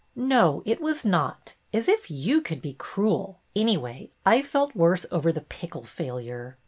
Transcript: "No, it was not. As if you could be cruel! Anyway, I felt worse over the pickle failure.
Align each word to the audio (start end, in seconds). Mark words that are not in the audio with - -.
"No, 0.15 0.63
it 0.65 0.81
was 0.81 1.05
not. 1.05 1.53
As 1.71 1.87
if 1.87 2.09
you 2.09 2.41
could 2.41 2.59
be 2.59 2.73
cruel! 2.73 3.37
Anyway, 3.55 4.09
I 4.25 4.41
felt 4.41 4.75
worse 4.75 5.05
over 5.11 5.31
the 5.31 5.41
pickle 5.41 5.83
failure. 5.83 6.57